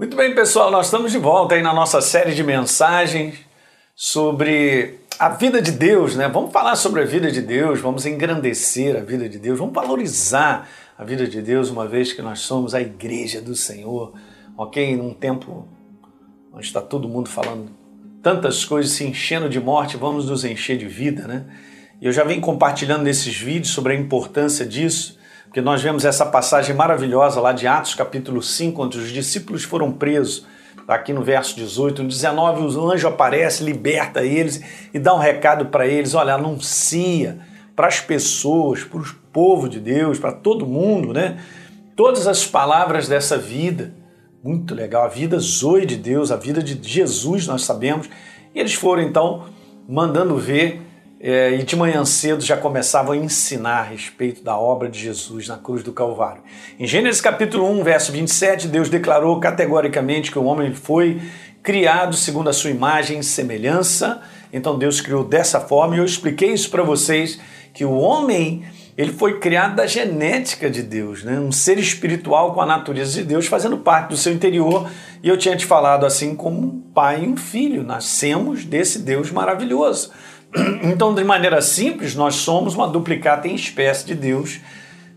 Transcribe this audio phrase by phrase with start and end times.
[0.00, 3.34] Muito bem, pessoal, nós estamos de volta aí na nossa série de mensagens
[3.94, 6.26] sobre a vida de Deus, né?
[6.26, 10.66] Vamos falar sobre a vida de Deus, vamos engrandecer a vida de Deus, vamos valorizar
[10.96, 14.14] a vida de Deus, uma vez que nós somos a igreja do Senhor,
[14.56, 14.96] ok?
[14.96, 15.68] Num tempo
[16.50, 17.70] onde está todo mundo falando
[18.22, 21.44] tantas coisas, se enchendo de morte, vamos nos encher de vida, né?
[22.00, 25.19] E eu já venho compartilhando nesses vídeos sobre a importância disso
[25.50, 29.90] porque nós vemos essa passagem maravilhosa lá de Atos capítulo 5, onde os discípulos foram
[29.90, 30.46] presos,
[30.86, 34.62] tá aqui no verso 18, no 19 o anjo aparece, liberta eles
[34.94, 37.40] e dá um recado para eles, olha, anuncia
[37.74, 41.40] para as pessoas, para o povo de Deus, para todo mundo, né?
[41.96, 43.92] Todas as palavras dessa vida,
[44.44, 48.08] muito legal, a vida zoe de Deus, a vida de Jesus, nós sabemos,
[48.54, 49.46] e eles foram então
[49.88, 50.80] mandando ver
[51.22, 55.46] é, e de manhã cedo já começavam a ensinar a respeito da obra de Jesus
[55.46, 56.42] na cruz do Calvário.
[56.78, 61.20] Em Gênesis capítulo 1, verso 27, Deus declarou categoricamente que o homem foi
[61.62, 64.22] criado segundo a sua imagem e semelhança.
[64.50, 67.38] Então Deus criou dessa forma e eu expliquei isso para vocês
[67.74, 68.64] que o homem
[68.96, 71.38] ele foi criado da genética de Deus, né?
[71.38, 74.90] um ser espiritual com a natureza de Deus, fazendo parte do seu interior.
[75.22, 79.30] E eu tinha te falado assim como um pai e um filho, nascemos desse Deus
[79.30, 80.10] maravilhoso.
[80.82, 84.60] Então, de maneira simples, nós somos uma duplicata em espécie de Deus.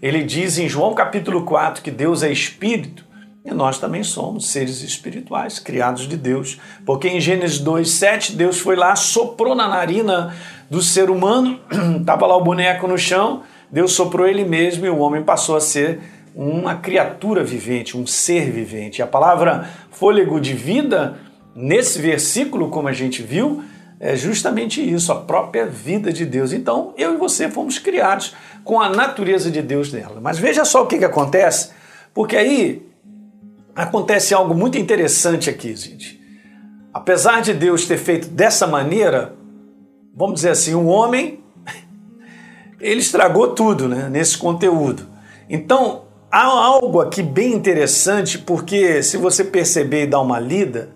[0.00, 3.04] Ele diz em João capítulo 4 que Deus é espírito
[3.44, 6.58] e nós também somos seres espirituais, criados de Deus.
[6.86, 10.34] Porque em Gênesis 2, 7, Deus foi lá, soprou na narina
[10.70, 11.58] do ser humano,
[12.00, 15.60] estava lá o boneco no chão, Deus soprou ele mesmo e o homem passou a
[15.60, 16.00] ser
[16.34, 19.02] uma criatura vivente, um ser vivente.
[19.02, 21.18] A palavra fôlego de vida,
[21.54, 23.62] nesse versículo, como a gente viu,
[24.04, 26.52] é justamente isso, a própria vida de Deus.
[26.52, 30.20] Então, eu e você fomos criados com a natureza de Deus nela.
[30.20, 31.70] Mas veja só o que, que acontece,
[32.12, 32.84] porque aí
[33.76, 36.20] acontece algo muito interessante aqui, gente.
[36.92, 39.36] Apesar de Deus ter feito dessa maneira,
[40.12, 41.38] vamos dizer assim, o homem,
[42.80, 45.06] ele estragou tudo né, nesse conteúdo.
[45.48, 50.90] Então, há algo aqui bem interessante, porque se você perceber e dar uma lida,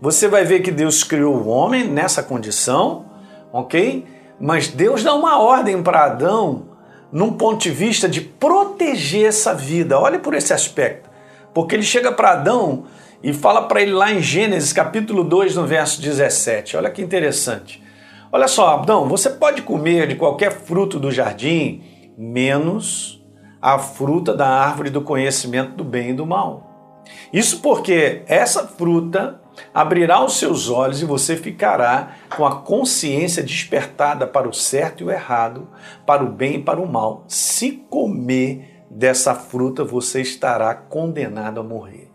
[0.00, 3.06] você vai ver que Deus criou o homem nessa condição,
[3.52, 4.04] ok?
[4.38, 6.76] Mas Deus dá uma ordem para Adão
[7.10, 9.98] num ponto de vista de proteger essa vida.
[9.98, 11.08] Olhe por esse aspecto.
[11.54, 12.84] Porque ele chega para Adão
[13.22, 16.76] e fala para ele lá em Gênesis capítulo 2, no verso 17.
[16.76, 17.82] Olha que interessante.
[18.30, 21.82] Olha só, Adão, você pode comer de qualquer fruto do jardim,
[22.18, 23.24] menos
[23.62, 27.02] a fruta da árvore do conhecimento do bem e do mal.
[27.32, 29.40] Isso porque essa fruta
[29.72, 35.04] abrirá os seus olhos e você ficará com a consciência despertada para o certo e
[35.04, 35.68] o errado,
[36.04, 37.24] para o bem e para o mal.
[37.28, 42.10] Se comer dessa fruta, você estará condenado a morrer.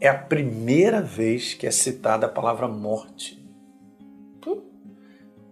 [0.00, 3.42] É a primeira vez que é citada a palavra morte.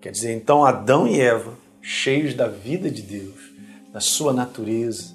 [0.00, 1.52] Quer dizer, então Adão e Eva,
[1.82, 3.52] cheios da vida de Deus,
[3.92, 5.14] da sua natureza,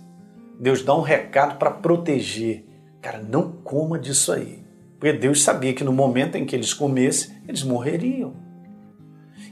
[0.60, 2.66] Deus dá um recado para proteger.
[3.02, 4.65] Cara, não coma disso aí.
[5.00, 8.34] Porque Deus sabia que no momento em que eles comessem, eles morreriam.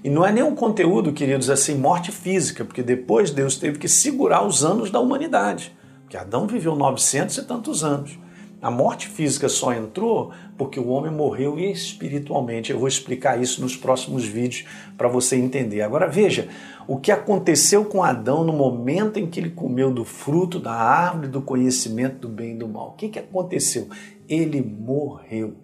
[0.04, 4.46] E não é nenhum conteúdo, queridos, assim, morte física, porque depois Deus teve que segurar
[4.46, 5.76] os anos da humanidade.
[6.02, 8.20] Porque Adão viveu 900 e tantos anos.
[8.64, 12.72] A morte física só entrou porque o homem morreu espiritualmente.
[12.72, 14.66] Eu vou explicar isso nos próximos vídeos
[14.98, 15.82] para você entender.
[15.82, 16.48] Agora veja
[16.88, 21.28] o que aconteceu com Adão no momento em que ele comeu do fruto da árvore
[21.28, 22.90] do conhecimento do bem e do mal.
[22.90, 23.90] O que, que aconteceu?
[24.28, 25.56] Ele morreu.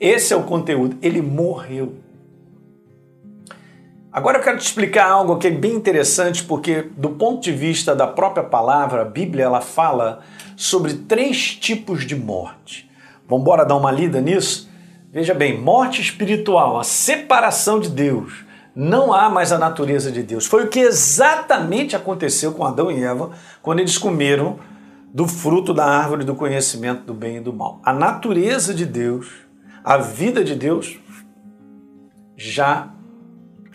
[0.00, 0.96] Esse é o conteúdo.
[1.00, 1.94] Ele morreu.
[4.12, 7.96] Agora eu quero te explicar algo que é bem interessante, porque do ponto de vista
[7.96, 10.20] da própria palavra, a Bíblia ela fala
[10.54, 12.90] sobre três tipos de morte.
[13.26, 14.70] Vamos embora dar uma lida nisso?
[15.10, 18.44] Veja bem, morte espiritual, a separação de Deus.
[18.74, 20.46] Não há mais a natureza de Deus.
[20.46, 23.30] Foi o que exatamente aconteceu com Adão e Eva
[23.62, 24.58] quando eles comeram
[25.12, 27.80] do fruto da árvore do conhecimento do bem e do mal.
[27.84, 29.28] A natureza de Deus,
[29.84, 30.98] a vida de Deus
[32.36, 32.90] já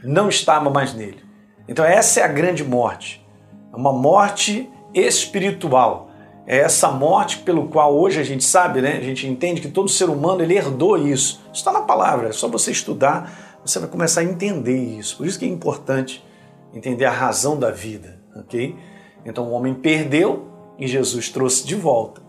[0.04, 1.24] não estava mais nele.
[1.68, 3.26] Então essa é a grande morte.
[3.72, 6.10] É uma morte espiritual.
[6.48, 8.98] É essa morte pelo qual hoje a gente sabe, né?
[8.98, 11.42] A gente entende que todo ser humano ele herdou isso.
[11.54, 15.18] Está na palavra, é só você estudar, você vai começar a entender isso.
[15.18, 16.26] Por isso que é importante
[16.74, 18.76] entender a razão da vida, ok?
[19.26, 22.22] Então o homem perdeu e Jesus trouxe de volta.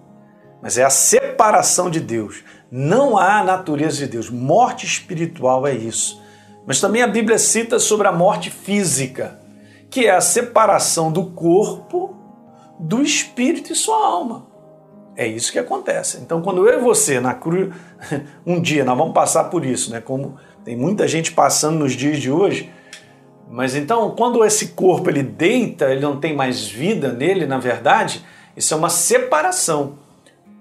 [0.62, 2.43] Mas é a separação de Deus.
[2.71, 4.29] Não há natureza de Deus.
[4.29, 6.21] Morte espiritual é isso.
[6.67, 9.41] Mas também a Bíblia cita sobre a morte física,
[9.89, 12.17] que é a separação do corpo
[12.79, 14.47] do espírito e sua alma.
[15.17, 16.19] É isso que acontece.
[16.19, 17.75] Então, quando eu e você na cruz,
[18.47, 20.01] um dia nós vamos passar por isso, né?
[20.01, 22.71] Como tem muita gente passando nos dias de hoje.
[23.51, 28.23] Mas então, quando esse corpo ele deita, ele não tem mais vida nele, na verdade,
[28.58, 29.99] isso é uma separação.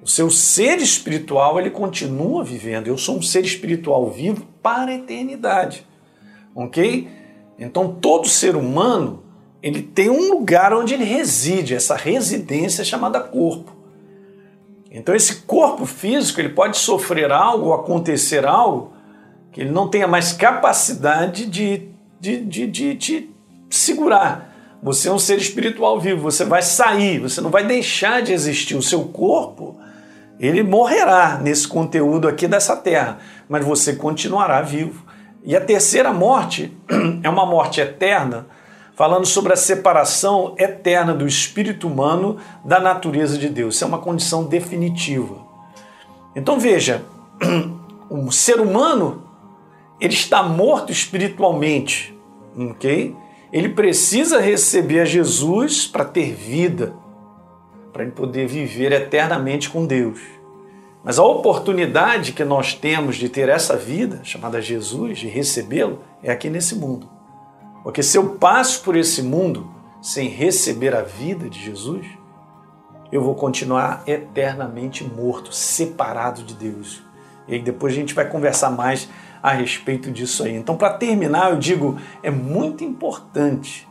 [0.04, 2.88] O seu ser espiritual ele continua vivendo.
[2.88, 5.86] Eu sou um ser espiritual vivo para a eternidade.
[6.56, 7.10] Ok?
[7.58, 9.24] Então todo ser humano
[9.64, 11.74] ele tem um lugar onde ele reside.
[11.74, 13.76] Essa residência é chamada corpo.
[14.92, 18.94] Então esse corpo físico ele pode sofrer algo, acontecer algo
[19.52, 21.90] que ele não tenha mais capacidade de,
[22.20, 23.30] de, de, de, de
[23.72, 24.47] segurar.
[24.82, 28.76] Você é um ser espiritual vivo, você vai sair, você não vai deixar de existir.
[28.76, 29.76] O seu corpo
[30.40, 33.18] ele morrerá nesse conteúdo aqui dessa terra,
[33.50, 35.04] mas você continuará vivo.
[35.44, 36.76] E a terceira morte
[37.24, 38.48] é uma morte eterna,
[38.96, 43.76] falando sobre a separação eterna do espírito humano da natureza de Deus.
[43.76, 45.38] Isso é uma condição definitiva.
[46.36, 47.04] Então veja,
[48.10, 49.24] o ser humano
[50.00, 52.16] ele está morto espiritualmente,
[52.56, 53.16] ok?
[53.52, 56.94] Ele precisa receber a Jesus para ter vida
[57.98, 60.20] para ele poder viver eternamente com Deus.
[61.04, 66.32] Mas a oportunidade que nós temos de ter essa vida, chamada Jesus, de recebê-lo, é
[66.32, 67.10] aqui nesse mundo.
[67.82, 69.68] Porque se eu passo por esse mundo
[70.00, 72.06] sem receber a vida de Jesus,
[73.12, 77.02] eu vou continuar eternamente morto, separado de Deus.
[77.48, 79.10] E aí depois a gente vai conversar mais
[79.42, 80.56] a respeito disso aí.
[80.56, 83.88] Então, para terminar, eu digo, é muito importante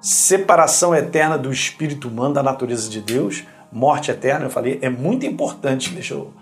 [0.00, 5.26] separação eterna do espírito humano da natureza de Deus, morte eterna, eu falei, é muito
[5.26, 6.32] importante, deixa eu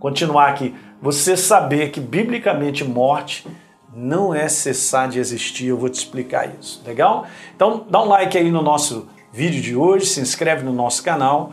[0.00, 3.46] continuar aqui, você saber que biblicamente morte
[3.94, 7.26] não é cessar de existir, eu vou te explicar isso, legal?
[7.54, 11.52] Então dá um like aí no nosso vídeo de hoje, se inscreve no nosso canal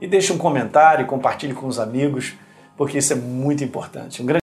[0.00, 2.34] e deixa um comentário, compartilhe com os amigos,
[2.76, 4.22] porque isso é muito importante.
[4.22, 4.34] Um grande